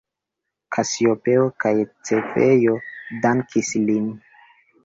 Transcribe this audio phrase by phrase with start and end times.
[0.77, 1.75] Kasiopeo kaj
[2.09, 2.75] Cefeo
[3.27, 4.13] dankis lin.